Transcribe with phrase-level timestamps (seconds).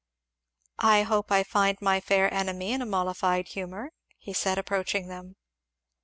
[0.79, 5.35] "I hope I find my fair enemy in a mollified humour," he said approaching them.